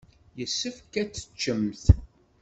[0.39, 1.83] Yessefk ad teččemt.